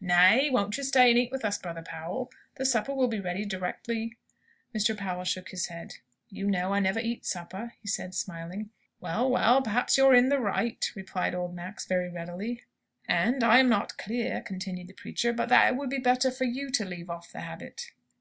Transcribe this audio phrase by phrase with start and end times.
[0.00, 2.30] "Nay; won't you stay and eat with us, Brother Powell?
[2.54, 4.16] The supper will be ready directly."
[4.72, 4.96] Mr.
[4.96, 5.94] Powell shook his head.
[6.28, 8.70] "You know I never eat supper," he said, smiling.
[9.00, 12.62] "Well, well; perhaps you're in the right," responded old Max, very readily.
[13.08, 16.44] "And I am not clear," continued the preacher, "but that it would be better for
[16.44, 17.90] you to leave off the habit."